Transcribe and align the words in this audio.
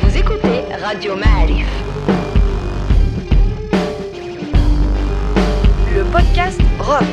Vous 0.00 0.16
écoutez 0.16 0.62
Radio 0.82 1.14
Ma'arif. 1.16 1.66
Le 5.94 6.02
podcast 6.10 6.60
rock. 6.80 7.04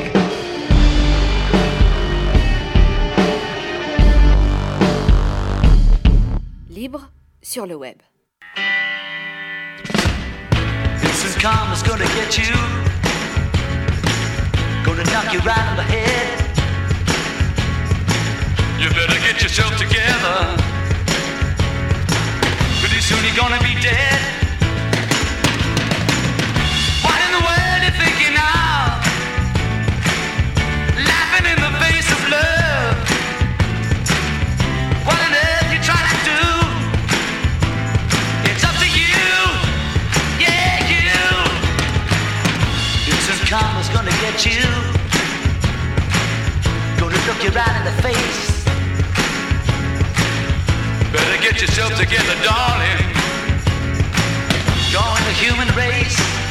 Libre 6.68 7.10
sur 7.42 7.66
le 7.66 7.76
web. 7.76 7.96
This 11.00 11.24
is 11.24 11.36
karma's 11.36 11.82
gonna 11.82 12.06
get 12.14 12.38
you. 12.38 12.54
Gonna 14.84 15.04
knock 15.04 15.32
you 15.32 15.40
right 15.40 15.68
on 15.70 15.76
the 15.76 15.82
head. 15.84 16.41
You 18.82 18.88
better 18.88 19.20
get 19.20 19.40
yourself 19.40 19.76
together. 19.78 20.56
Pretty 22.80 23.00
soon 23.00 23.22
you're 23.22 23.36
gonna 23.36 23.62
be 23.62 23.80
dead. 23.80 24.20
What 27.06 27.14
in 27.22 27.30
the 27.30 27.42
world 27.46 27.80
you 27.86 27.92
thinking 28.02 28.34
of? 28.34 28.98
Laughing 30.98 31.46
in 31.46 31.58
the 31.62 31.72
face 31.78 32.10
of 32.10 32.20
love. 32.34 32.96
What 35.06 35.18
on 35.26 35.32
earth 35.32 35.70
you 35.72 35.78
trying 35.86 36.08
to 36.10 36.18
do? 36.26 36.42
It's 38.50 38.64
up 38.64 38.74
to 38.82 38.88
you. 38.98 39.22
Yeah, 40.42 40.90
you. 40.90 41.14
Karma's 43.46 43.88
gonna 43.90 44.10
get 44.26 44.44
you. 44.44 44.66
Gonna 46.98 47.20
look 47.28 47.44
you 47.44 47.50
right 47.50 47.76
in 47.78 47.84
the 47.84 48.02
face. 48.02 48.51
Better 51.12 51.42
get 51.42 51.60
yourself 51.60 51.94
together, 51.98 52.34
darling. 52.42 53.12
Join 54.88 55.20
the 55.28 55.34
human 55.36 55.68
race. 55.76 56.41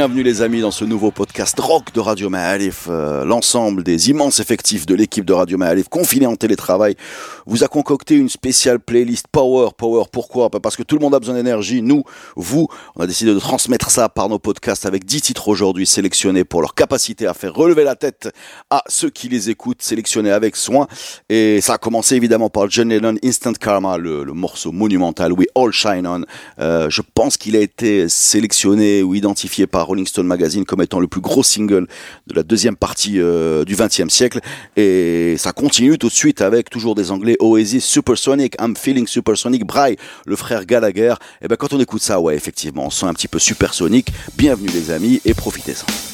Bienvenue 0.00 0.22
les 0.22 0.40
amis 0.40 0.62
dans 0.62 0.70
ce 0.70 0.86
nouveau 0.86 1.10
podcast 1.10 1.60
rock 1.60 1.92
de 1.92 2.00
Radio 2.00 2.30
Ma'alif. 2.30 2.86
Euh, 2.88 3.22
L'ensemble 3.26 3.82
des 3.82 4.08
immenses 4.08 4.40
effectifs 4.40 4.86
de 4.86 4.94
l'équipe 4.94 5.26
de 5.26 5.34
Radio 5.34 5.58
Ma'alif 5.58 5.90
confinés 5.90 6.26
en 6.26 6.36
télétravail 6.36 6.96
vous 7.44 7.64
a 7.64 7.68
concocté 7.68 8.14
une 8.14 8.30
spéciale 8.30 8.80
playlist 8.80 9.26
Power. 9.30 9.68
Power 9.76 10.04
pourquoi? 10.10 10.48
Bah, 10.48 10.58
Parce 10.58 10.74
que 10.74 10.82
tout 10.82 10.96
le 10.96 11.02
monde 11.02 11.14
a 11.14 11.18
besoin 11.18 11.34
d'énergie. 11.34 11.82
Nous, 11.82 12.04
vous, 12.34 12.66
on 12.96 13.02
a 13.02 13.06
décidé 13.06 13.34
de 13.34 13.38
transmettre 13.38 13.90
ça 13.90 14.08
par 14.08 14.30
nos 14.30 14.38
podcasts 14.38 14.86
avec 14.86 15.04
10 15.04 15.20
titres 15.20 15.48
aujourd'hui 15.48 15.84
sélectionnés 15.84 16.44
pour 16.44 16.62
leur 16.62 16.74
capacité 16.74 17.26
à 17.26 17.34
faire 17.34 17.52
relever 17.52 17.84
la 17.84 17.94
tête 17.94 18.30
à 18.70 18.82
ceux 18.88 19.10
qui 19.10 19.28
les 19.28 19.50
écoutent, 19.50 19.82
sélectionnés 19.82 20.30
avec 20.30 20.56
soin. 20.56 20.86
Et 21.28 21.60
ça 21.60 21.74
a 21.74 21.78
commencé 21.78 22.14
évidemment 22.14 22.48
par 22.48 22.70
John 22.70 22.88
Lennon, 22.88 23.16
Instant 23.22 23.52
Karma, 23.52 23.98
le, 23.98 24.24
morceau 24.32 24.72
monumental 24.72 25.32
We 25.34 25.48
All 25.54 25.72
Shine 25.72 26.06
On. 26.06 26.24
Euh, 26.58 26.88
je 26.88 27.02
pense 27.14 27.36
qu'il 27.36 27.54
a 27.54 27.60
été 27.60 28.08
sélectionné 28.08 29.02
ou 29.02 29.14
identifié 29.14 29.66
par 29.66 29.89
Rolling 29.90 30.06
Stone 30.06 30.26
Magazine 30.26 30.64
comme 30.64 30.82
étant 30.82 31.00
le 31.00 31.08
plus 31.08 31.20
gros 31.20 31.42
single 31.42 31.86
de 32.26 32.34
la 32.34 32.42
deuxième 32.42 32.76
partie 32.76 33.20
euh, 33.20 33.64
du 33.64 33.74
XXe 33.76 34.08
siècle. 34.08 34.40
Et 34.76 35.34
ça 35.36 35.52
continue 35.52 35.98
tout 35.98 36.08
de 36.08 36.12
suite 36.12 36.40
avec 36.40 36.70
toujours 36.70 36.94
des 36.94 37.10
Anglais 37.10 37.36
Oasis, 37.40 37.84
Supersonic, 37.84 38.54
I'm 38.60 38.76
Feeling 38.76 39.06
Supersonic, 39.06 39.66
Bry, 39.66 39.96
le 40.26 40.36
frère 40.36 40.64
Gallagher. 40.64 41.14
Et 41.42 41.48
ben 41.48 41.56
quand 41.56 41.72
on 41.72 41.80
écoute 41.80 42.02
ça, 42.02 42.20
ouais, 42.20 42.36
effectivement, 42.36 42.86
on 42.86 42.90
sent 42.90 43.06
un 43.06 43.14
petit 43.14 43.28
peu 43.28 43.38
supersonique. 43.38 44.08
Bienvenue 44.36 44.68
les 44.68 44.90
amis 44.90 45.20
et 45.24 45.34
profitez-en. 45.34 46.09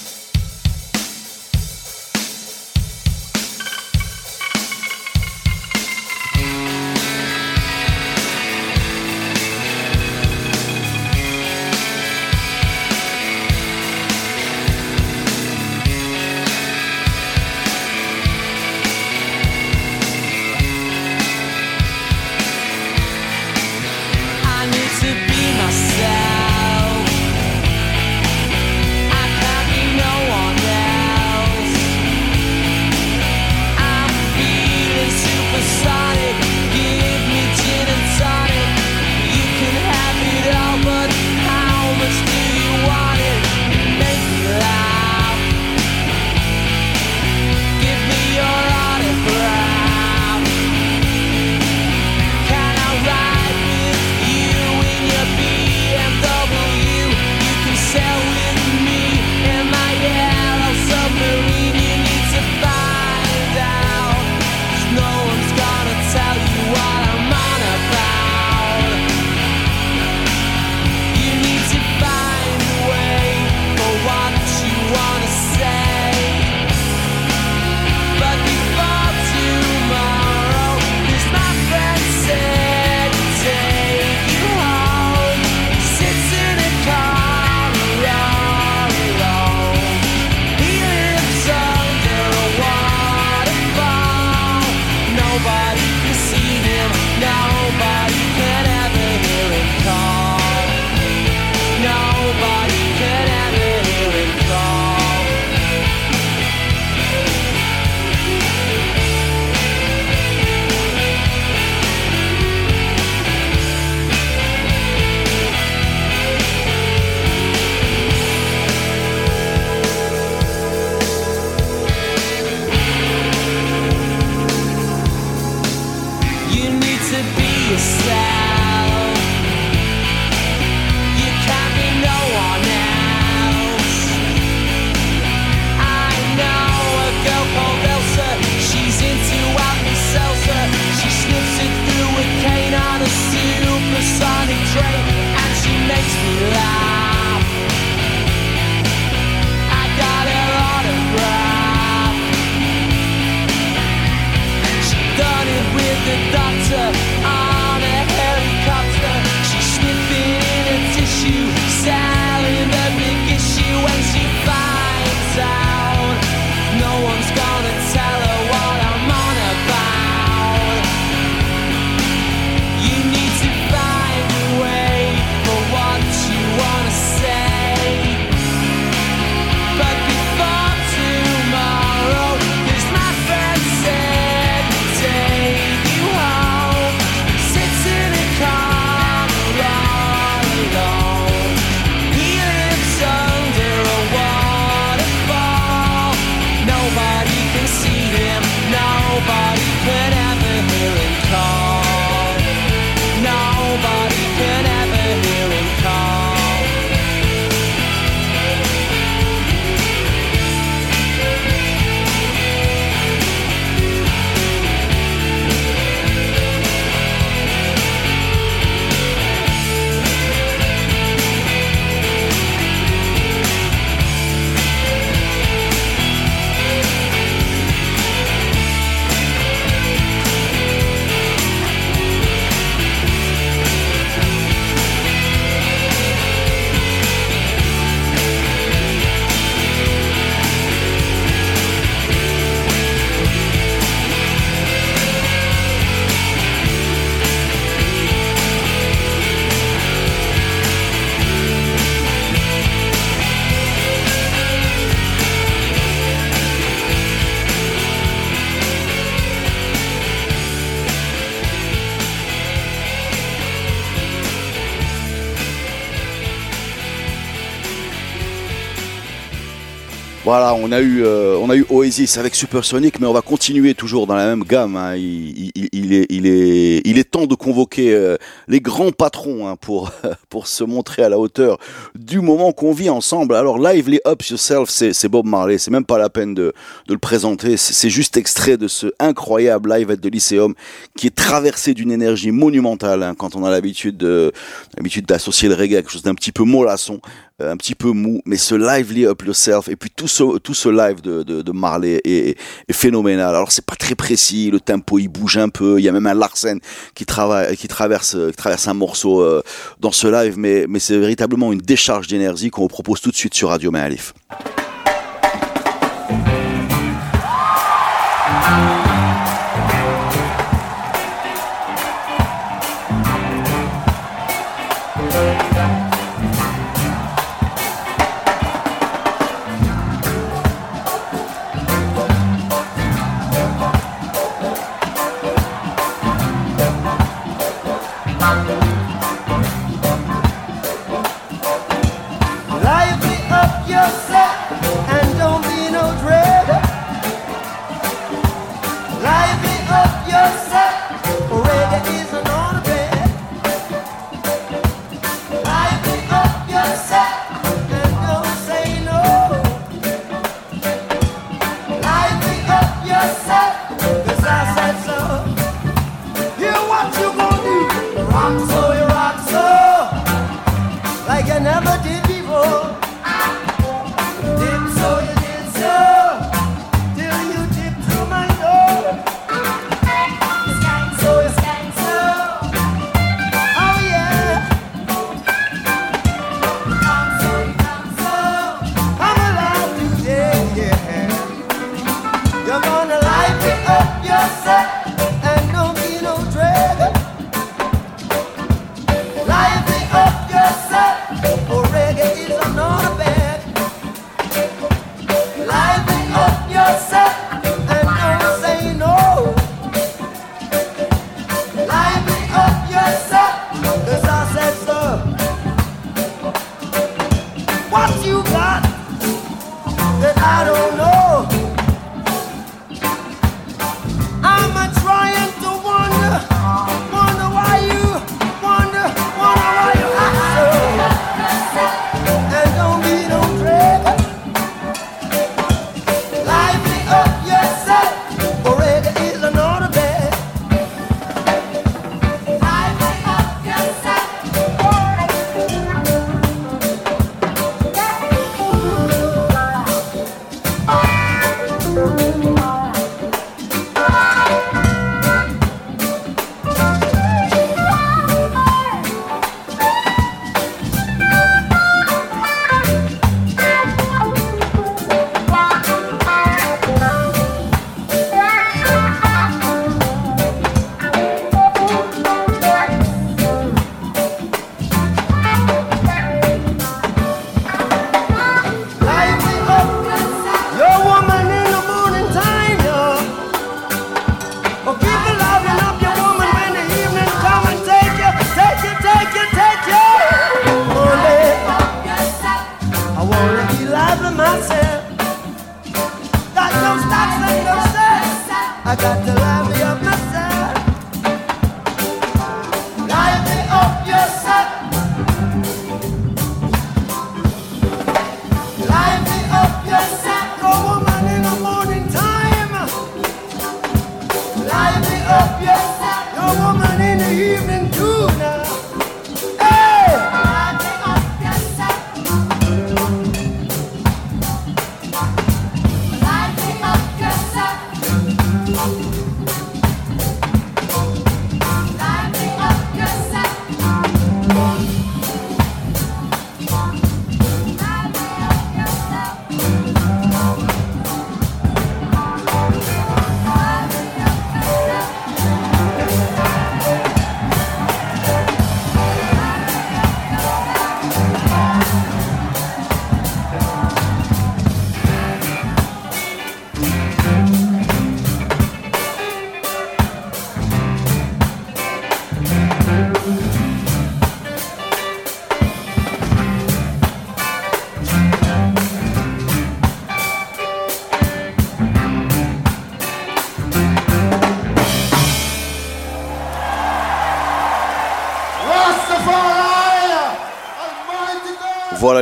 Voilà, 270.26 270.56
on 270.56 270.72
a 270.72 270.80
eu, 270.80 271.04
euh, 271.04 271.38
on 271.40 271.50
a 271.50 271.54
eu 271.54 271.64
Oasis 271.70 272.18
avec 272.18 272.34
Supersonic, 272.34 272.98
mais 272.98 273.06
on 273.06 273.12
va 273.12 273.22
continuer 273.22 273.74
toujours 273.74 274.08
dans 274.08 274.16
la 274.16 274.26
même 274.26 274.42
gamme. 274.42 274.74
hein. 274.74 274.96
Il, 274.96 275.52
est, 275.94 276.06
il 276.10 276.26
est, 276.26 276.82
il 276.84 276.98
est 276.98 277.08
temps 277.08 277.26
de 277.26 277.36
convoquer 277.36 277.94
euh, 277.94 278.16
les 278.48 278.58
grands 278.60 278.90
patrons 278.90 279.46
hein, 279.46 279.54
pour 279.54 279.92
pour 280.28 280.48
se 280.48 280.64
montrer 280.64 281.04
à 281.04 281.08
la 281.08 281.16
hauteur 281.20 281.58
du 281.94 282.20
moment 282.20 282.50
qu'on 282.50 282.72
vit 282.72 282.90
ensemble. 282.90 283.36
Alors, 283.36 283.56
Lively 283.56 284.00
Up 284.04 284.20
Yourself, 284.24 284.68
c'est 284.68 285.08
Bob 285.08 285.26
Marley. 285.26 285.58
C'est 285.58 285.70
même 285.70 285.84
pas 285.84 285.96
la 285.96 286.10
peine 286.10 286.34
de 286.34 286.52
de 286.88 286.92
le 286.92 286.98
présenter. 286.98 287.56
C'est 287.56 287.90
juste 287.90 288.16
extrait 288.16 288.56
de 288.56 288.66
ce 288.66 288.88
incroyable 288.98 289.72
live 289.72 289.92
at 289.92 289.98
the 289.98 290.12
Lyceum 290.12 290.54
qui 290.96 291.06
est 291.06 291.14
traversé 291.14 291.72
d'une 291.72 291.92
énergie 291.92 292.32
monumentale. 292.32 293.04
hein, 293.04 293.14
quand 293.16 293.36
on 293.36 293.44
a 293.44 293.50
l'habitude 293.52 293.96
de 293.96 294.32
l'habitude 294.76 295.06
d'associer 295.06 295.48
le 295.48 295.54
reggae 295.54 295.74
à 295.74 295.82
quelque 295.82 295.92
chose 295.92 296.02
d'un 296.02 296.16
petit 296.16 296.32
peu 296.32 296.42
mollasson 296.42 297.00
un 297.38 297.56
petit 297.58 297.74
peu 297.74 297.90
mou, 297.90 298.22
mais 298.24 298.38
ce 298.38 298.54
lively 298.54 299.04
up 299.04 299.22
yourself 299.22 299.68
et 299.68 299.76
puis 299.76 299.90
tout 299.94 300.08
ce 300.08 300.38
tout 300.38 300.54
ce 300.54 300.70
live 300.70 301.02
de, 301.02 301.22
de, 301.22 301.42
de 301.42 301.52
Marley 301.52 302.00
est, 302.04 302.38
est 302.68 302.72
phénoménal. 302.72 303.34
Alors 303.34 303.52
c'est 303.52 303.64
pas 303.64 303.76
très 303.76 303.94
précis, 303.94 304.50
le 304.50 304.58
tempo 304.58 304.98
il 304.98 305.08
bouge 305.08 305.36
un 305.36 305.50
peu, 305.50 305.78
il 305.78 305.84
y 305.84 305.88
a 305.88 305.92
même 305.92 306.06
un 306.06 306.14
Larsen 306.14 306.60
qui 306.94 307.04
travaille 307.04 307.54
qui 307.56 307.68
traverse 307.68 308.14
euh, 308.14 308.30
qui 308.30 308.36
traverse 308.36 308.66
un 308.68 308.74
morceau 308.74 309.20
euh, 309.20 309.42
dans 309.80 309.92
ce 309.92 310.06
live, 310.06 310.38
mais 310.38 310.64
mais 310.66 310.78
c'est 310.78 310.98
véritablement 310.98 311.52
une 311.52 311.60
décharge 311.60 312.06
d'énergie 312.06 312.48
qu'on 312.50 312.62
vous 312.62 312.68
propose 312.68 313.02
tout 313.02 313.10
de 313.10 313.16
suite 313.16 313.34
sur 313.34 313.50
Radio 313.50 313.70
Maalif. 313.70 314.14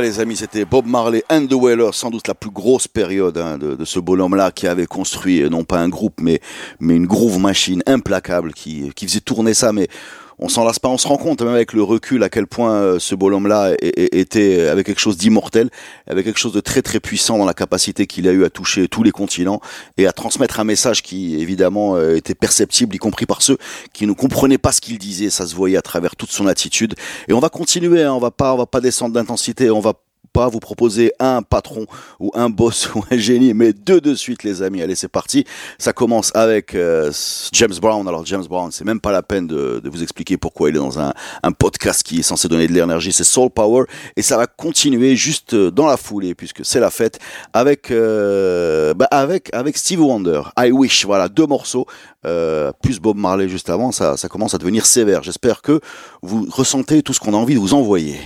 Les 0.05 0.19
amis, 0.19 0.37
c'était 0.37 0.65
Bob 0.65 0.85
Marley 0.85 1.23
and 1.31 1.47
the 1.47 1.53
Wailers, 1.53 1.93
sans 1.93 2.11
doute 2.11 2.27
la 2.27 2.35
plus 2.35 2.51
grosse 2.51 2.87
période 2.87 3.37
hein, 3.37 3.57
de, 3.57 3.75
de, 3.75 3.85
ce 3.85 3.99
bonhomme-là 3.99 4.51
qui 4.51 4.67
avait 4.67 4.85
construit 4.85 5.49
non 5.49 5.63
pas 5.63 5.79
un 5.79 5.89
groupe 5.89 6.21
mais, 6.21 6.41
mais 6.79 6.95
une 6.95 7.07
groove 7.07 7.39
machine 7.39 7.81
implacable 7.87 8.53
qui, 8.53 8.91
qui 8.95 9.07
faisait 9.07 9.19
tourner 9.19 9.53
ça. 9.53 9.73
Mais 9.73 9.87
on 10.39 10.49
s'en 10.49 10.63
lasse 10.65 10.79
pas, 10.79 10.89
on 10.89 10.97
se 10.97 11.07
rend 11.07 11.17
compte 11.17 11.41
même 11.41 11.53
avec 11.53 11.73
le 11.73 11.83
recul 11.83 12.23
à 12.23 12.29
quel 12.29 12.47
point 12.47 12.73
euh, 12.73 12.99
ce 12.99 13.15
bonhomme-là 13.15 13.73
était 13.81 14.67
avec 14.67 14.85
quelque 14.85 14.99
chose 14.99 15.17
d'immortel, 15.17 15.69
avec 16.07 16.25
quelque 16.25 16.39
chose 16.39 16.53
de 16.53 16.59
très 16.59 16.81
très 16.81 16.99
puissant 16.99 17.37
dans 17.37 17.45
la 17.45 17.53
capacité 17.53 18.07
qu'il 18.07 18.27
a 18.27 18.31
eu 18.31 18.43
à 18.45 18.49
toucher 18.49 18.87
tous 18.87 19.03
les 19.03 19.11
continents 19.11 19.61
et 19.97 20.07
à 20.07 20.11
transmettre 20.11 20.59
un 20.59 20.63
message 20.63 21.03
qui 21.03 21.39
évidemment 21.39 21.95
euh, 21.95 22.15
était 22.15 22.35
perceptible, 22.35 22.95
y 22.95 22.99
compris 22.99 23.25
par 23.25 23.41
ceux 23.41 23.57
qui 23.93 24.05
ne 24.07 24.13
comprenaient 24.13 24.57
pas 24.57 24.71
ce 24.71 24.81
qu'il 24.81 24.97
disait. 24.97 25.29
Ça 25.29 25.47
se 25.47 25.55
voyait 25.55 25.77
à 25.77 25.81
travers 25.81 26.15
toute 26.15 26.31
son 26.31 26.47
attitude. 26.47 26.95
Et 27.27 27.33
on 27.33 27.39
va 27.39 27.49
continuer, 27.49 28.03
hein, 28.03 28.13
on 28.13 28.19
va 28.19 28.31
pas, 28.31 28.53
on 28.53 28.57
va 28.57 28.65
pas 28.65 28.81
descendre 28.81 29.13
d'intensité, 29.13 29.69
on 29.71 29.79
va 29.79 29.93
pas 30.35 30.49
vous 30.49 30.59
proposer 30.59 31.13
un 31.19 31.41
patron 31.43 31.85
ou 32.19 32.29
un 32.33 32.49
boss 32.49 32.89
ou 32.95 33.01
un 33.09 33.17
génie, 33.17 33.53
mais 33.53 33.71
deux 33.71 34.01
de 34.01 34.13
suite, 34.13 34.43
les 34.43 34.61
amis. 34.61 34.81
Allez, 34.81 34.95
c'est 34.95 35.07
parti. 35.07 35.45
Ça 35.77 35.93
commence 35.93 36.35
avec 36.35 36.75
euh, 36.75 37.09
James 37.53 37.73
Brown. 37.81 38.05
Alors, 38.05 38.25
James 38.25 38.43
Brown, 38.43 38.69
c'est 38.69 38.83
même 38.83 38.99
pas 38.99 39.13
la 39.13 39.23
peine 39.23 39.47
de, 39.47 39.81
vous 39.85 40.03
expliquer 40.03 40.35
pourquoi 40.35 40.69
il 40.69 40.75
est 40.75 40.79
dans 40.79 40.99
un, 40.99 41.13
podcast 41.57 42.03
qui 42.03 42.19
est 42.19 42.23
censé 42.23 42.49
donner 42.49 42.67
de 42.67 42.73
l'énergie. 42.73 43.13
C'est 43.13 43.23
Soul 43.23 43.49
Power. 43.49 43.85
Et 44.17 44.21
ça 44.21 44.35
va 44.35 44.45
continuer 44.45 45.15
juste 45.15 45.55
dans 45.55 45.87
la 45.87 45.95
foulée, 45.95 46.35
puisque 46.35 46.65
c'est 46.65 46.81
la 46.81 46.91
fête, 46.91 47.17
avec, 47.53 47.89
euh, 47.91 48.93
bah 48.93 49.07
avec, 49.11 49.49
avec 49.53 49.77
Steve 49.77 50.01
Wonder. 50.01 50.41
I 50.59 50.69
Wish. 50.71 51.05
Voilà, 51.05 51.29
deux 51.29 51.45
morceaux. 51.45 51.87
Euh, 52.25 52.73
plus 52.83 52.99
Bob 52.99 53.15
Marley 53.15 53.47
juste 53.47 53.69
avant, 53.69 53.93
ça 53.93 54.17
commence 54.29 54.53
à 54.53 54.57
devenir 54.57 54.85
sévère. 54.85 55.23
J'espère 55.23 55.61
que 55.61 55.79
vous 56.21 56.45
ressentez 56.51 57.03
tout 57.03 57.13
ce 57.13 57.21
qu'on 57.21 57.33
a 57.33 57.37
envie 57.37 57.55
de 57.55 57.59
vous 57.59 57.73
envoyer. 57.73 58.19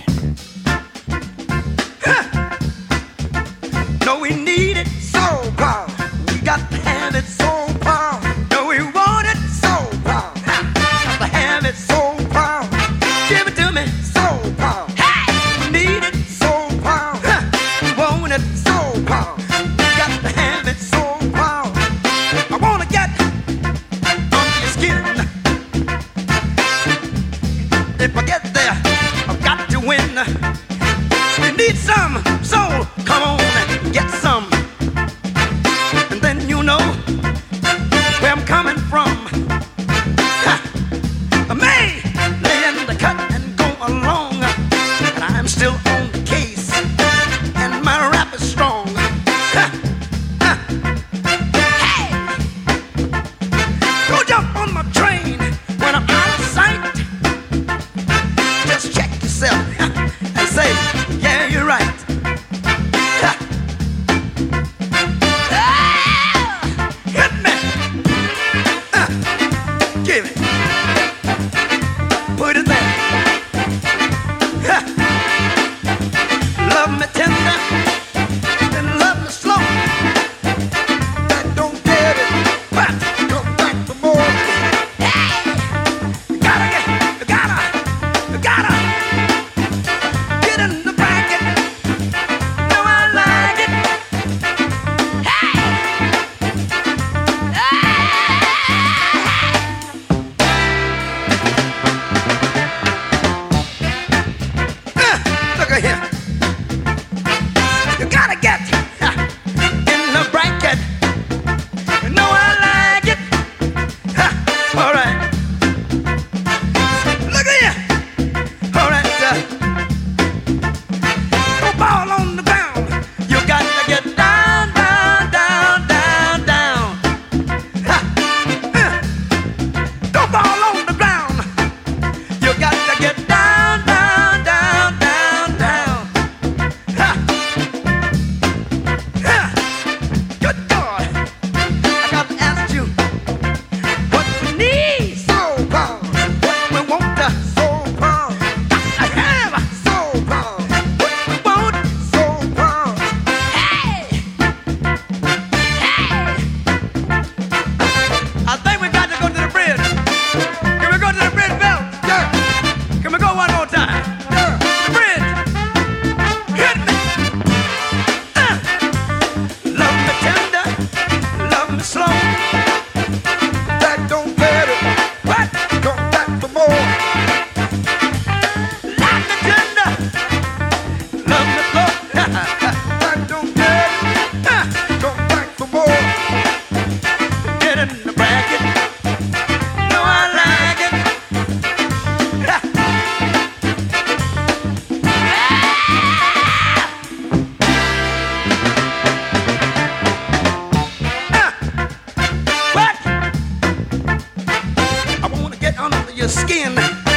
Your 206.20 206.28
skin. 206.28 207.09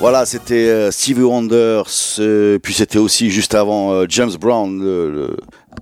Voilà, 0.00 0.26
c'était 0.26 0.68
euh, 0.68 0.90
Stevie 0.92 1.22
Wonder, 1.22 1.82
puis 2.62 2.72
c'était 2.72 2.98
aussi 2.98 3.30
juste 3.30 3.56
avant 3.56 3.92
euh, 3.92 4.06
James 4.08 4.30
Brown, 4.40 4.80
le 4.80 5.36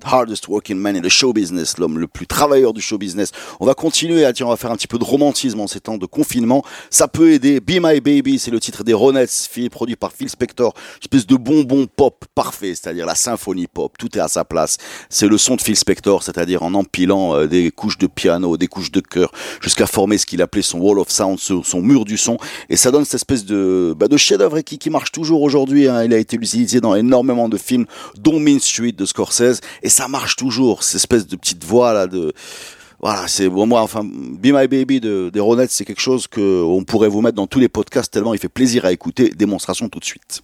hardest 0.05 0.47
working 0.47 0.77
man 0.77 0.95
in 0.95 1.01
the 1.01 1.09
show 1.09 1.33
business, 1.33 1.77
l'homme 1.77 1.99
le 1.99 2.07
plus 2.07 2.27
travailleur 2.27 2.73
du 2.73 2.81
show 2.81 2.97
business. 2.97 3.31
On 3.59 3.65
va 3.65 3.73
continuer, 3.73 4.25
ah, 4.25 4.33
tiens, 4.33 4.47
on 4.47 4.49
va 4.49 4.57
faire 4.57 4.71
un 4.71 4.75
petit 4.75 4.87
peu 4.87 4.97
de 4.99 5.03
romantisme 5.03 5.59
en 5.59 5.67
ces 5.67 5.79
temps 5.79 5.97
de 5.97 6.05
confinement. 6.05 6.63
Ça 6.89 7.07
peut 7.07 7.31
aider. 7.31 7.59
Be 7.59 7.79
My 7.81 7.99
Baby, 8.01 8.39
c'est 8.39 8.51
le 8.51 8.59
titre 8.59 8.83
des 8.83 8.93
Ronettes, 8.93 9.49
produit 9.71 9.95
par 9.95 10.11
Phil 10.11 10.29
Spector. 10.29 10.73
Une 10.95 10.99
espèce 11.01 11.27
de 11.27 11.35
bonbon 11.35 11.87
pop 11.87 12.25
parfait, 12.35 12.75
c'est-à-dire 12.75 13.05
la 13.05 13.15
symphonie 13.15 13.67
pop. 13.67 13.97
Tout 13.97 14.17
est 14.17 14.21
à 14.21 14.27
sa 14.27 14.45
place. 14.45 14.77
C'est 15.09 15.27
le 15.27 15.37
son 15.37 15.55
de 15.55 15.61
Phil 15.61 15.75
Spector, 15.75 16.23
c'est-à-dire 16.23 16.63
en 16.63 16.73
empilant 16.73 17.35
euh, 17.35 17.47
des 17.47 17.71
couches 17.71 17.97
de 17.97 18.07
piano, 18.07 18.57
des 18.57 18.67
couches 18.67 18.91
de 18.91 18.99
chœur, 18.99 19.31
jusqu'à 19.61 19.87
former 19.87 20.17
ce 20.17 20.25
qu'il 20.25 20.41
appelait 20.41 20.61
son 20.61 20.79
wall 20.79 20.99
of 20.99 21.09
sound, 21.09 21.39
son 21.39 21.81
mur 21.81 22.05
du 22.05 22.17
son. 22.17 22.37
Et 22.69 22.75
ça 22.77 22.91
donne 22.91 23.05
cette 23.05 23.15
espèce 23.15 23.45
de, 23.45 23.95
bah, 23.97 24.07
de 24.07 24.17
chef-d'œuvre 24.17 24.59
qui, 24.61 24.77
qui 24.77 24.89
marche 24.89 25.11
toujours 25.11 25.41
aujourd'hui. 25.41 25.87
hein. 25.87 26.03
Il 26.03 26.13
a 26.13 26.17
été 26.17 26.37
utilisé 26.37 26.81
dans 26.81 26.95
énormément 26.95 27.49
de 27.49 27.57
films, 27.57 27.85
dont 28.17 28.39
Mean 28.39 28.59
Street 28.59 28.91
de 28.91 29.05
Scorsese. 29.05 29.61
Ça 29.89 30.07
marche 30.07 30.35
toujours, 30.35 30.83
cette 30.83 30.95
espèce 30.95 31.27
de 31.27 31.35
petite 31.35 31.63
voix 31.63 31.93
là 31.93 32.07
de, 32.07 32.33
voilà, 32.99 33.27
c'est 33.27 33.47
bon, 33.47 33.67
moi, 33.67 33.81
enfin, 33.81 34.03
Be 34.03 34.47
My 34.47 34.67
Baby 34.67 34.99
de, 34.99 35.29
des 35.31 35.39
Ronettes, 35.39 35.71
c'est 35.71 35.85
quelque 35.85 36.01
chose 36.01 36.27
que 36.27 36.63
on 36.63 36.83
pourrait 36.83 37.09
vous 37.09 37.21
mettre 37.21 37.35
dans 37.35 37.47
tous 37.47 37.59
les 37.59 37.69
podcasts 37.69 38.11
tellement 38.11 38.33
il 38.33 38.39
fait 38.39 38.49
plaisir 38.49 38.85
à 38.85 38.91
écouter. 38.91 39.29
Démonstration 39.29 39.87
tout 39.87 39.99
de 39.99 40.05
suite. 40.05 40.41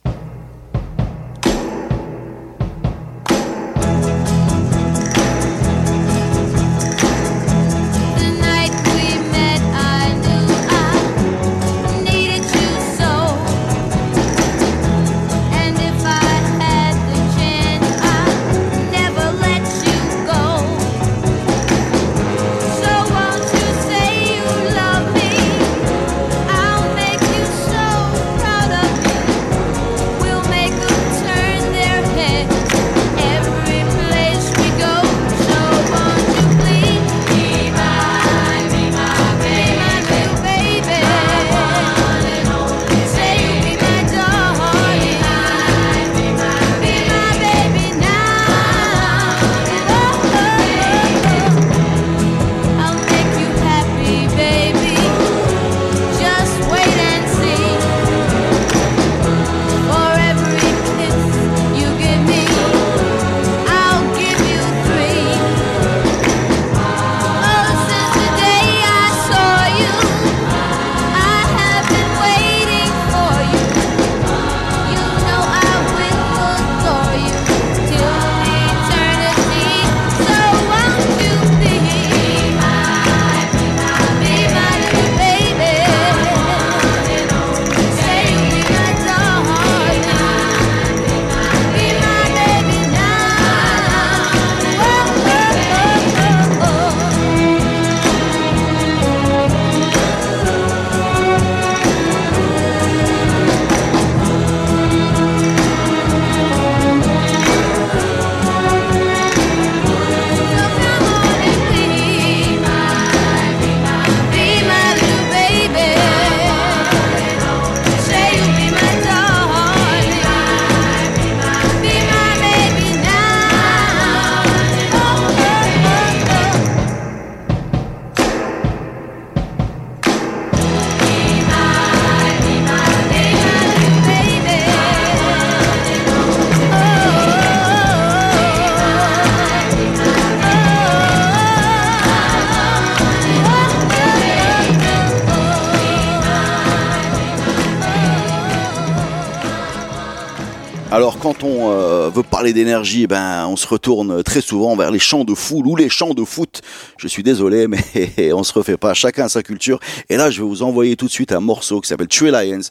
Parler 152.43 152.51
d'énergie, 152.51 153.03
eh 153.03 153.07
ben 153.07 153.47
on 153.47 153.55
se 153.55 153.65
retourne 153.65 154.21
très 154.21 154.41
souvent 154.41 154.75
vers 154.75 154.91
les 154.91 154.99
champs 154.99 155.23
de 155.23 155.33
foule 155.33 155.65
ou 155.65 155.77
les 155.77 155.87
champs 155.87 156.13
de 156.13 156.25
foot. 156.25 156.61
Je 157.03 157.09
suis 157.09 157.21
désolé, 157.21 157.67
mais 158.17 158.31
on 158.31 158.43
se 158.43 158.53
refait 158.53 158.77
pas. 158.77 158.93
Chacun 158.93 159.25
a 159.25 159.29
sa 159.29 159.43
culture. 159.43 159.77
Et 160.07 160.15
là, 160.15 160.29
je 160.29 160.41
vais 160.41 160.47
vous 160.47 160.63
envoyer 160.63 160.95
tout 160.95 161.07
de 161.07 161.11
suite 161.11 161.33
un 161.33 161.41
morceau 161.41 161.81
qui 161.81 161.89
s'appelle 161.89 162.07
Tree 162.07 162.31
Lions, 162.31 162.61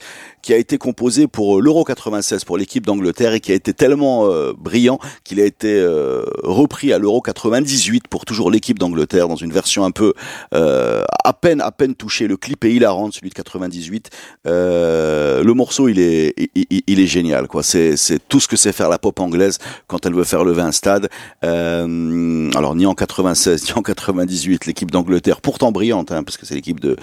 qui 0.41 0.55
a 0.55 0.57
été 0.57 0.79
composé 0.79 1.27
pour 1.27 1.59
euh, 1.59 1.61
l'Euro 1.61 1.85
96 1.85 2.45
pour 2.45 2.57
l'équipe 2.57 2.87
d'Angleterre 2.87 3.35
et 3.35 3.41
qui 3.41 3.53
a 3.53 3.55
été 3.55 3.75
tellement 3.75 4.27
euh, 4.27 4.55
brillant 4.57 4.99
qu'il 5.23 5.39
a 5.39 5.45
été 5.45 5.79
euh, 5.79 6.25
repris 6.43 6.95
à 6.95 6.99
l'Euro 6.99 7.21
98 7.21 8.09
pour 8.09 8.25
toujours 8.25 8.51
l'équipe 8.51 8.79
d'Angleterre 8.79 9.29
dans 9.29 9.37
une 9.37 9.53
version 9.53 9.85
un 9.85 9.91
peu 9.91 10.15
euh, 10.55 11.05
à 11.25 11.35
peine 11.35 11.61
à 11.61 11.71
peine 11.71 11.95
touchée. 11.95 12.27
Le 12.27 12.39
clip 12.39 12.65
est 12.65 12.73
hilarant, 12.73 13.11
celui 13.11 13.29
de 13.29 13.35
98. 13.35 14.09
Euh, 14.47 15.45
le 15.45 15.55
morceau, 15.55 15.89
il 15.89 16.01
est 16.01 16.35
il, 16.55 17.01
est 17.01 17.07
génial 17.07 17.49
quoi. 17.49 17.63
C'est 17.63 17.97
c'est 17.99 18.19
tout 18.29 18.41
ce 18.41 18.49
que 18.49 18.57
c'est 18.57 18.73
faire 18.73 18.89
la 18.89 18.99
pop 18.99 19.21
anglaise 19.21 19.59
quand 19.89 20.07
elle 20.07 20.15
veut 20.15 20.25
faire 20.25 20.45
lever 20.45 20.63
un 20.63 20.73
stade. 20.73 21.11
Alors 21.43 22.75
ni 22.75 22.87
en 22.87 22.95
96 22.95 23.65
ni 23.67 23.73
en 23.75 23.83
98 23.83 24.22
l'équipe 24.67 24.91
d'Angleterre 24.91 25.41
pourtant 25.41 25.73
brillante 25.73 26.13
hein, 26.13 26.23
parce 26.23 26.37
que 26.37 26.47
c'est 26.47 26.55
l'équipe 26.55 26.81
de 26.81 26.97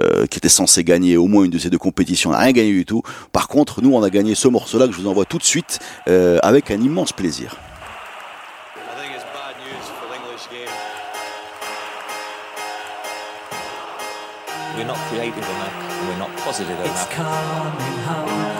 euh, 0.00 0.26
qui 0.26 0.38
était 0.38 0.48
censée 0.48 0.84
gagner 0.84 1.16
au 1.16 1.26
moins 1.26 1.44
une 1.44 1.50
de 1.50 1.58
ces 1.58 1.70
deux 1.70 1.78
compétitions, 1.78 2.30
n'a 2.30 2.38
rien 2.38 2.52
gagné 2.52 2.72
du 2.72 2.84
tout. 2.84 3.02
Par 3.32 3.48
contre, 3.48 3.82
nous 3.82 3.94
on 3.94 4.02
a 4.02 4.10
gagné 4.10 4.34
ce 4.34 4.48
morceau 4.48 4.78
là 4.78 4.86
que 4.86 4.92
je 4.92 4.98
vous 5.00 5.08
envoie 5.08 5.24
tout 5.24 5.38
de 5.38 5.44
suite 5.44 5.78
euh, 6.08 6.38
avec 6.42 6.70
un 6.70 6.80
immense 6.80 7.12
plaisir. 7.12 7.56
We're 14.76 14.86
not 14.86 14.96
creative 15.08 15.42
enough. 15.42 16.06
We're 16.06 16.18
not 16.18 16.36
positive 16.36 16.78
It's 16.84 17.04
coming 17.06 17.98
home. 18.06 18.57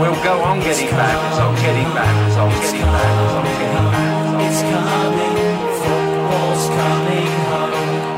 We'll 0.00 0.20
go 0.24 0.42
on 0.42 0.58
getting 0.58 0.90
back, 0.90 1.30
it's 1.30 1.38
on 1.38 1.54
getting 1.54 1.88
back, 1.94 2.26
it's 2.26 2.36
on 2.36 2.50
getting 2.50 2.82
back, 2.82 3.14
it's 3.22 3.32
on 3.32 3.44
getting 3.44 3.90
back, 3.94 4.42
it's 4.42 4.60
coming. 4.62 5.34
Football's 5.84 6.66
coming 6.68 7.30
home. 7.46 7.74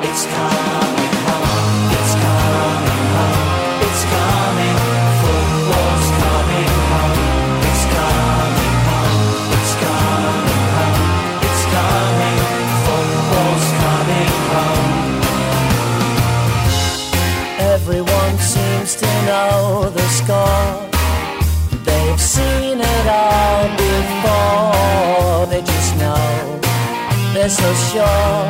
It's 0.08 0.24
coming 0.24 1.14
home. 1.28 1.92
It's 1.92 2.14
coming 2.16 3.04
home. 3.12 3.36
It's 3.84 4.02
coming. 4.08 4.76
Football's 5.20 6.08
coming 6.16 6.72
home. 6.96 7.60
It's 7.68 7.84
coming 7.92 8.76
home. 8.88 9.52
It's 9.52 9.74
coming 9.84 10.64
home. 10.76 10.96
It's 11.44 11.64
coming. 11.76 12.40
Football's 12.88 13.68
coming 13.84 14.32
home. 14.48 14.96
Everyone 17.74 18.34
seems 18.38 18.96
to 18.96 19.08
know 19.28 19.90
the 19.90 20.06
score. 20.08 20.95
They've 22.16 22.24
seen 22.24 22.80
it 22.80 23.06
all 23.12 23.68
before. 23.76 25.46
They 25.52 25.60
just 25.60 25.92
know 26.00 26.16
they're 27.34 27.50
so 27.50 27.68
sure. 27.92 28.48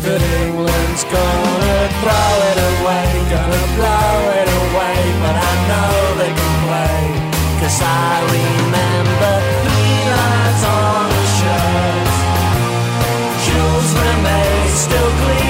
But 0.00 0.22
England's 0.40 1.04
gonna 1.04 1.80
throw 2.00 2.32
it 2.48 2.58
away, 2.72 3.08
gonna 3.28 3.64
blow 3.76 4.16
it 4.40 4.48
away. 4.62 5.00
But 5.20 5.36
I 5.36 5.52
know 5.68 5.92
they 6.16 6.32
can 6.32 6.54
play, 6.64 7.04
cause 7.60 7.78
I 7.84 8.24
remember 8.32 9.32
three 9.60 10.00
lines 10.16 10.62
on 10.80 11.12
a 11.12 11.24
shirt. 11.36 12.08
Jules 13.44 13.90
Rimet 14.00 14.64
still 14.80 15.12
gleaming, 15.20 15.49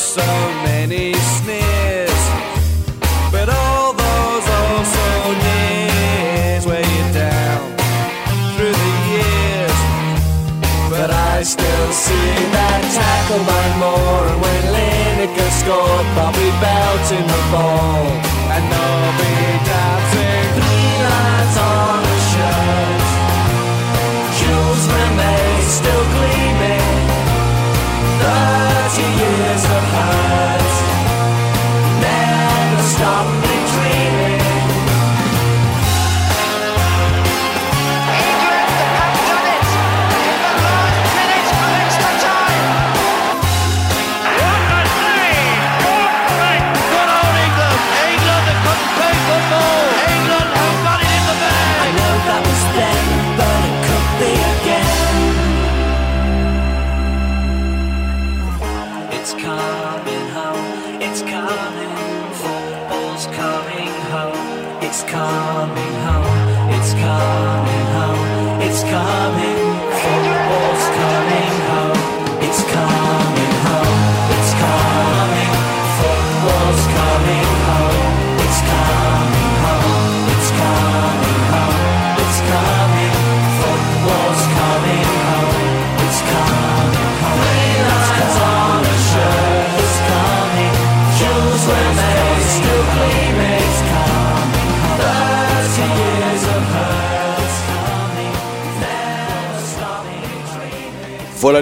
so 0.00 0.24
many 0.64 1.12
sneers. 1.12 2.22
But 3.30 3.48
all 3.50 3.92
those 3.92 4.46
also 4.48 5.08
nears 5.44 6.64
weigh 6.66 6.88
you 6.96 7.06
down 7.12 7.76
through 8.56 8.72
the 8.72 8.94
years. 9.12 9.78
But 10.88 11.10
I 11.10 11.42
still 11.42 11.92
see 11.92 12.32
that 12.56 12.80
tackle 12.96 13.44
by 13.44 13.66
Moore 13.78 14.26
And 14.30 14.40
when 14.40 14.62
Lineker 14.74 15.50
scored 15.60 16.08
Bobby 16.16 16.48
belting 16.64 17.26
the 17.26 17.42
ball 17.52 18.29
40 28.92 29.02
years 29.02 29.64
of 29.64 29.84
hurt 29.94 30.70
never 32.00 32.82
stop. 32.82 33.39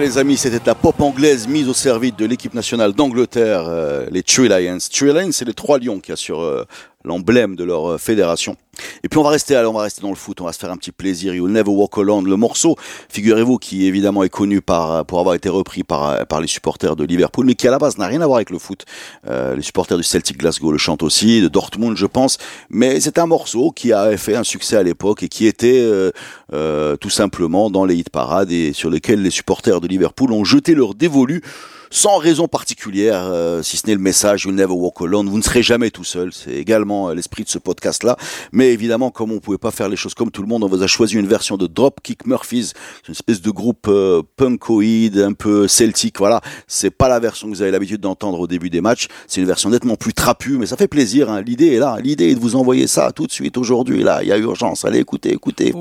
Les 0.09 0.17
amis, 0.17 0.37
c'était 0.37 0.59
la 0.65 0.73
pop 0.73 0.99
anglaise 1.01 1.47
mise 1.47 1.69
au 1.69 1.73
service 1.75 2.15
de 2.15 2.25
l'équipe 2.25 2.55
nationale 2.55 2.93
d'Angleterre, 2.93 3.65
euh, 3.67 4.07
les 4.09 4.23
Three 4.23 4.47
Lions. 4.47 4.79
Three 4.91 5.13
Lions, 5.13 5.31
c'est 5.31 5.45
les 5.45 5.53
trois 5.53 5.77
lions 5.77 5.99
qui 5.99 6.11
assurent 6.11 6.41
euh, 6.41 6.65
l'emblème 7.03 7.55
de 7.55 7.63
leur 7.63 7.91
euh, 7.91 7.97
fédération. 7.99 8.57
Et 9.03 9.09
puis 9.09 9.19
on 9.19 9.23
va 9.23 9.29
rester, 9.29 9.55
allez, 9.55 9.67
on 9.67 9.73
va 9.73 9.83
rester 9.83 10.01
dans 10.01 10.09
le 10.09 10.15
foot, 10.15 10.41
on 10.41 10.45
va 10.45 10.53
se 10.53 10.59
faire 10.59 10.71
un 10.71 10.77
petit 10.77 10.91
plaisir. 10.91 11.33
You'll 11.33 11.51
Never 11.51 11.71
Walk 11.71 11.97
Alone, 11.97 12.25
le 12.25 12.35
morceau, 12.35 12.75
figurez-vous, 13.09 13.57
qui 13.57 13.85
évidemment 13.85 14.23
est 14.23 14.29
connu 14.29 14.61
par 14.61 15.05
pour 15.05 15.19
avoir 15.19 15.35
été 15.35 15.49
repris 15.49 15.83
par 15.83 16.27
par 16.27 16.41
les 16.41 16.47
supporters 16.47 16.95
de 16.95 17.03
Liverpool, 17.03 17.45
mais 17.45 17.55
qui 17.55 17.67
à 17.67 17.71
la 17.71 17.79
base 17.79 17.97
n'a 17.97 18.07
rien 18.07 18.21
à 18.21 18.25
voir 18.25 18.37
avec 18.37 18.49
le 18.49 18.59
foot. 18.59 18.85
Euh, 19.27 19.55
les 19.55 19.61
supporters 19.61 19.97
du 19.97 20.03
Celtic 20.03 20.37
Glasgow 20.37 20.71
le 20.71 20.77
chantent 20.77 21.03
aussi, 21.03 21.41
de 21.41 21.47
Dortmund, 21.47 21.97
je 21.97 22.05
pense. 22.05 22.37
Mais 22.69 22.99
c'est 22.99 23.17
un 23.17 23.25
morceau 23.25 23.71
qui 23.71 23.93
a 23.93 24.15
fait 24.17 24.35
un 24.35 24.43
succès 24.43 24.77
à 24.77 24.83
l'époque 24.83 25.23
et 25.23 25.27
qui 25.27 25.45
était 25.45 25.79
euh, 25.79 26.11
euh, 26.53 26.95
tout 26.95 27.09
simplement 27.09 27.69
dans 27.69 27.85
les 27.85 27.95
hit 27.95 28.09
parades 28.09 28.51
et 28.51 28.73
sur 28.73 28.89
lesquels 28.89 29.21
les 29.21 29.31
supporters 29.31 29.81
de 29.81 29.87
Liverpool 29.87 30.31
ont 30.31 30.43
jeté 30.43 30.75
leur 30.75 30.95
dévolu 30.95 31.41
sans 31.91 32.17
raison 32.17 32.47
particulière, 32.47 33.27
euh, 33.31 33.63
si 33.63 33.77
ce 33.77 33.87
n'est 33.87 33.93
le 33.93 33.99
message 33.99 34.45
You 34.45 34.51
Never 34.51 34.73
Walk 34.73 35.01
Alone. 35.01 35.29
Vous 35.29 35.37
ne 35.37 35.43
serez 35.43 35.63
jamais 35.63 35.91
tout 35.91 36.03
seul. 36.03 36.31
C'est 36.33 36.53
également 36.53 37.09
euh, 37.09 37.15
l'esprit 37.15 37.43
de 37.43 37.49
ce 37.49 37.57
podcast-là. 37.57 38.17
Mais 38.51 38.73
évidemment, 38.73 39.11
comme 39.11 39.31
on 39.31 39.39
pouvait 39.39 39.57
pas 39.57 39.71
faire 39.71 39.89
les 39.89 39.95
choses 39.95 40.13
comme 40.13 40.31
tout 40.31 40.41
le 40.41 40.47
monde, 40.47 40.63
on 40.63 40.67
vous 40.67 40.83
a 40.83 40.87
choisi 40.87 41.15
une 41.15 41.27
version 41.27 41.57
de 41.57 41.67
Dropkick 41.67 42.25
Murphys, 42.25 42.73
une 43.07 43.13
espèce 43.13 43.41
de 43.41 43.51
groupe 43.51 43.87
euh, 43.87 44.21
punkoïde, 44.35 45.17
un 45.19 45.33
peu 45.33 45.67
celtique. 45.67 46.19
Voilà, 46.19 46.41
c'est 46.67 46.91
pas 46.91 47.09
la 47.09 47.19
version 47.19 47.47
que 47.49 47.55
vous 47.55 47.61
avez 47.61 47.71
l'habitude 47.71 48.01
d'entendre 48.01 48.39
au 48.39 48.47
début 48.47 48.69
des 48.69 48.81
matchs. 48.81 49.07
C'est 49.27 49.41
une 49.41 49.47
version 49.47 49.69
nettement 49.69 49.95
plus 49.95 50.13
trapue, 50.13 50.57
mais 50.57 50.65
ça 50.65 50.77
fait 50.77 50.87
plaisir. 50.87 51.29
Hein. 51.29 51.41
L'idée 51.41 51.73
est 51.73 51.79
là. 51.79 51.97
L'idée 52.01 52.29
est 52.29 52.35
de 52.35 52.39
vous 52.39 52.55
envoyer 52.55 52.87
ça 52.87 53.11
tout 53.11 53.25
de 53.27 53.31
suite 53.31 53.57
aujourd'hui. 53.57 54.03
Là, 54.03 54.21
il 54.21 54.29
y 54.29 54.31
a 54.31 54.37
urgence. 54.37 54.85
Allez, 54.85 54.99
écoutez, 54.99 55.33
écoutez. 55.33 55.73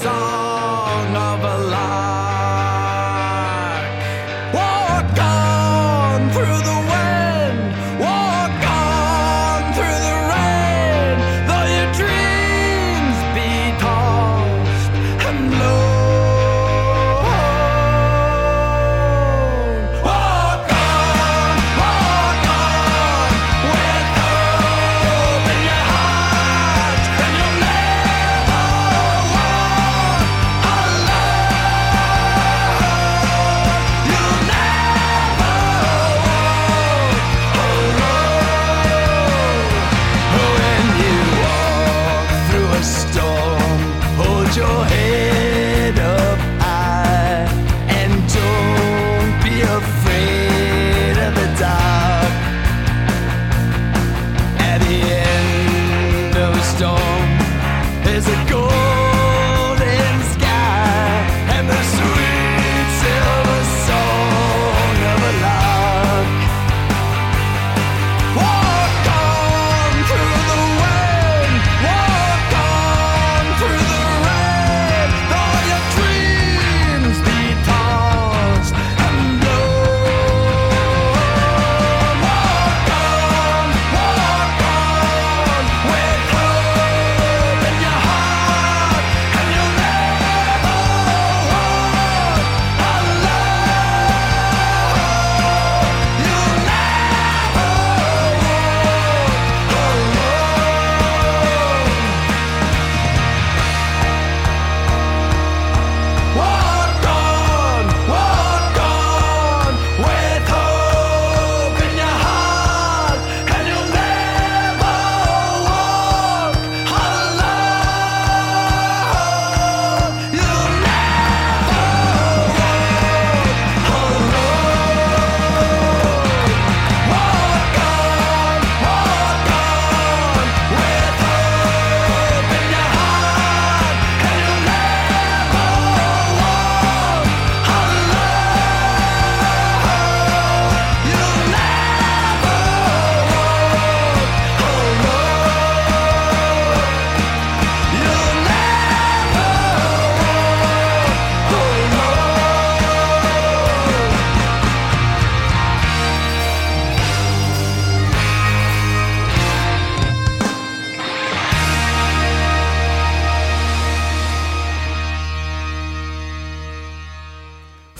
Song 0.00 0.51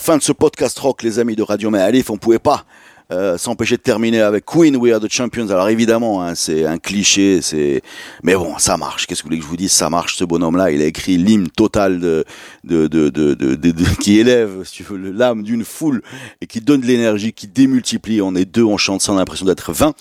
Fin 0.03 0.17
de 0.17 0.23
ce 0.25 0.33
podcast 0.33 0.77
rock, 0.81 1.05
les 1.05 1.21
amis 1.21 1.37
de 1.37 1.45
Radio 1.45 1.71
Maalif. 1.71 2.11
On 2.11 2.17
pouvait 2.17 2.41
pas 2.41 2.65
euh, 3.13 3.39
s'empêcher 3.39 3.77
de 3.77 3.83
terminer 3.83 4.21
avec 4.21 4.45
Queen, 4.45 4.75
We 4.77 4.93
Are 4.93 4.99
the 4.99 5.09
Champions. 5.09 5.49
Alors 5.51 5.69
évidemment, 5.69 6.25
hein, 6.25 6.35
c'est 6.35 6.67
un 6.67 6.79
cliché, 6.79 7.41
c'est, 7.41 7.83
mais 8.25 8.35
bon, 8.35 8.59
ça 8.59 8.77
marche. 8.77 9.07
Qu'est-ce 9.07 9.21
que 9.23 9.27
vous 9.27 9.29
voulez 9.29 9.39
que 9.39 9.45
je 9.45 9.49
vous 9.49 9.57
dise? 9.57 9.71
Ça 9.71 9.89
marche. 9.91 10.17
Ce 10.17 10.25
bonhomme-là, 10.25 10.73
il 10.73 10.83
a 10.83 10.87
écrit 10.87 11.19
l'hymne 11.19 11.49
total 11.51 12.01
de, 12.01 12.25
de, 12.65 12.89
de- 12.89 13.11
de- 13.11 13.35
de- 13.35 13.85
qui 14.01 14.19
élève, 14.19 14.65
si 14.65 14.73
tu 14.73 14.83
veux, 14.83 14.97
l'âme 14.97 15.45
d'une 15.45 15.65
foule 15.65 16.03
et 16.41 16.49
qui 16.49 16.61
donne 16.61 16.81
de 16.81 16.87
l'énergie, 16.87 17.33
qui 17.33 17.47
démultiplie. 17.47 18.21
On 18.23 18.35
est 18.35 18.45
deux, 18.45 18.65
on 18.65 18.79
chante 18.79 19.03
ça, 19.03 19.13
on 19.13 19.17
a 19.17 19.19
l'impression 19.21 19.47
d'être 19.47 19.73
20. 19.73 19.95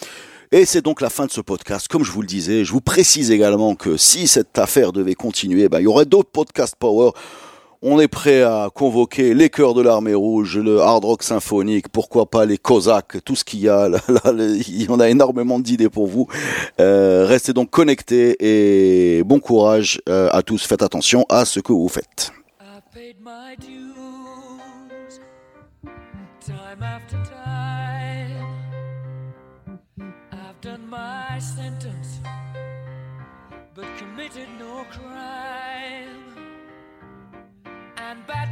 Et 0.51 0.65
c'est 0.65 0.81
donc 0.81 0.99
la 1.01 1.11
fin 1.11 1.27
de 1.27 1.31
ce 1.31 1.41
podcast. 1.41 1.87
Comme 1.87 2.03
je 2.03 2.11
vous 2.11 2.21
le 2.21 2.27
disais, 2.27 2.65
je 2.65 2.71
vous 2.71 2.81
précise 2.81 3.29
également 3.29 3.75
que 3.75 3.97
si 3.97 4.27
cette 4.27 4.57
affaire 4.57 4.93
devait 4.93 5.13
continuer, 5.13 5.69
ben, 5.69 5.79
il 5.79 5.83
y 5.83 5.87
aurait 5.87 6.05
d'autres 6.05 6.31
podcasts 6.31 6.75
Power. 6.75 7.11
On 7.83 7.99
est 7.99 8.07
prêt 8.07 8.43
à 8.43 8.69
convoquer 8.71 9.33
les 9.33 9.49
chœurs 9.49 9.73
de 9.73 9.81
l'armée 9.81 10.13
rouge, 10.13 10.59
le 10.59 10.81
hard 10.81 11.03
rock 11.03 11.23
symphonique, 11.23 11.89
pourquoi 11.89 12.27
pas 12.27 12.45
les 12.45 12.59
Cosaques, 12.59 13.23
tout 13.25 13.35
ce 13.35 13.43
qu'il 13.43 13.61
y 13.61 13.69
a. 13.69 13.89
Là, 13.89 13.97
là, 14.07 14.31
là, 14.31 14.45
il 14.45 14.83
y 14.83 14.89
en 14.89 14.99
a 14.99 15.09
énormément 15.09 15.57
d'idées 15.57 15.89
pour 15.89 16.05
vous. 16.05 16.27
Euh, 16.79 17.25
restez 17.27 17.53
donc 17.53 17.71
connectés 17.71 18.35
et 18.39 19.23
bon 19.23 19.39
courage 19.39 19.99
euh, 20.07 20.29
à 20.32 20.43
tous. 20.43 20.63
Faites 20.63 20.84
attention 20.84 21.25
à 21.27 21.43
ce 21.43 21.59
que 21.59 21.73
vous 21.73 21.89
faites. 21.89 22.32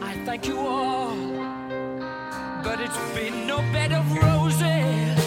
I 0.00 0.14
thank 0.24 0.46
you 0.46 0.58
all, 0.58 1.16
but 2.62 2.80
it's 2.80 2.98
been 3.14 3.46
no 3.46 3.58
bed 3.72 3.92
of 3.92 4.04
roses, 4.12 5.17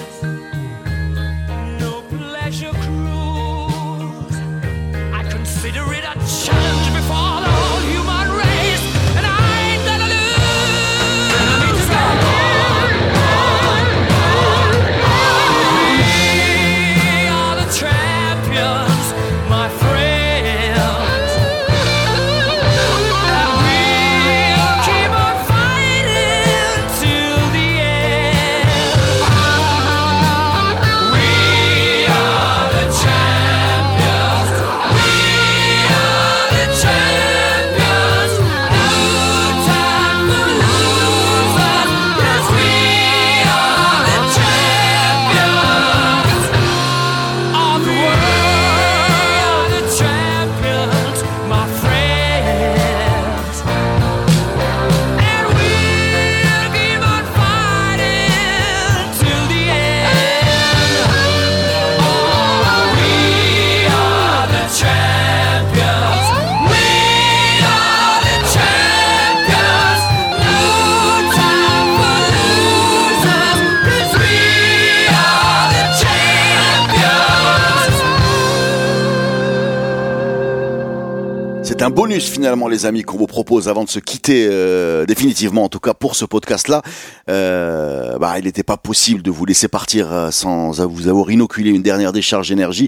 C'est 81.81 81.87
un 81.87 81.89
bonus 81.89 82.29
finalement 82.29 82.67
les 82.67 82.85
amis 82.85 83.01
qu'on 83.01 83.17
vous 83.17 83.25
propose 83.25 83.67
avant 83.67 83.83
de 83.83 83.89
se 83.89 83.97
quitter 83.97 84.47
euh, 84.47 85.07
définitivement 85.07 85.63
en 85.63 85.67
tout 85.67 85.79
cas 85.79 85.95
pour 85.95 86.15
ce 86.15 86.25
podcast 86.25 86.67
là. 86.67 86.83
Euh, 87.27 88.19
bah, 88.19 88.37
il 88.37 88.45
n'était 88.45 88.61
pas 88.61 88.77
possible 88.77 89.23
de 89.23 89.31
vous 89.31 89.47
laisser 89.47 89.67
partir 89.67 90.13
euh, 90.13 90.29
sans 90.29 90.73
vous 90.85 91.07
avoir 91.07 91.31
inoculé 91.31 91.71
une 91.71 91.81
dernière 91.81 92.13
décharge 92.13 92.49
d'énergie. 92.49 92.87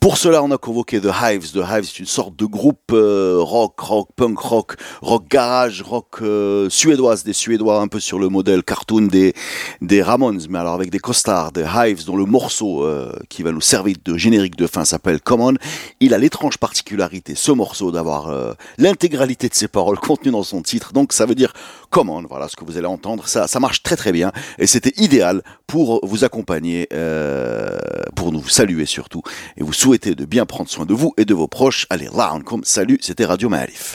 Pour 0.00 0.16
cela 0.16 0.42
on 0.42 0.50
a 0.52 0.56
convoqué 0.56 1.02
The 1.02 1.10
Hives. 1.22 1.52
The 1.52 1.58
Hives 1.70 1.84
c'est 1.84 1.98
une 1.98 2.06
sorte 2.06 2.34
de 2.34 2.46
groupe 2.46 2.92
rock, 2.92 3.78
rock, 3.78 4.08
punk 4.16 4.38
rock, 4.38 4.76
rock 5.02 5.28
garage, 5.28 5.82
rock 5.82 6.22
suédoise, 6.70 7.24
des 7.24 7.34
Suédois 7.34 7.82
un 7.82 7.88
peu 7.88 8.00
sur 8.00 8.18
le 8.18 8.30
modèle 8.30 8.62
cartoon 8.62 9.02
des, 9.02 9.34
des 9.82 10.00
Ramones, 10.00 10.40
mais 10.48 10.60
alors 10.60 10.72
avec 10.72 10.88
des 10.88 10.98
costards, 10.98 11.52
The 11.52 11.64
Hives 11.74 12.06
dont 12.06 12.16
le 12.16 12.24
morceau 12.24 12.88
qui 13.28 13.42
va 13.42 13.52
nous 13.52 13.60
servir 13.60 13.96
de 14.02 14.16
générique 14.16 14.56
de 14.56 14.66
fin 14.66 14.86
s'appelle 14.86 15.20
Common. 15.20 15.56
Il 16.00 16.14
a 16.14 16.18
l'étrange 16.18 16.56
particularité, 16.56 17.34
ce 17.34 17.52
morceau, 17.52 17.92
d'avoir 17.92 18.29
euh, 18.30 18.54
l'intégralité 18.78 19.48
de 19.48 19.54
ses 19.54 19.68
paroles 19.68 19.98
contenues 20.00 20.32
dans 20.32 20.42
son 20.42 20.62
titre. 20.62 20.92
Donc 20.92 21.12
ça 21.12 21.26
veut 21.26 21.34
dire 21.34 21.52
Common, 21.90 22.24
voilà 22.28 22.48
ce 22.48 22.56
que 22.56 22.64
vous 22.64 22.76
allez 22.76 22.86
entendre. 22.86 23.26
Ça, 23.26 23.48
ça 23.48 23.60
marche 23.60 23.82
très 23.82 23.96
très 23.96 24.12
bien 24.12 24.32
et 24.58 24.66
c'était 24.66 24.92
idéal 24.96 25.42
pour 25.66 26.00
vous 26.06 26.24
accompagner, 26.24 26.88
euh, 26.92 27.78
pour 28.14 28.32
nous 28.32 28.48
saluer 28.48 28.86
surtout 28.86 29.22
et 29.56 29.62
vous 29.62 29.72
souhaiter 29.72 30.14
de 30.14 30.24
bien 30.24 30.46
prendre 30.46 30.70
soin 30.70 30.86
de 30.86 30.94
vous 30.94 31.12
et 31.16 31.24
de 31.24 31.34
vos 31.34 31.48
proches. 31.48 31.86
Allez, 31.90 32.08
là 32.14 32.32
comme 32.44 32.64
salut, 32.64 32.98
c'était 33.02 33.24
Radio 33.24 33.48
Maalif. 33.48 33.94